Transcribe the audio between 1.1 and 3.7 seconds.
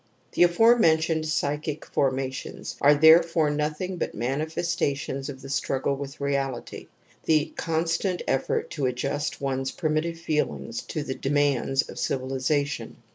psychic formations are^ therefore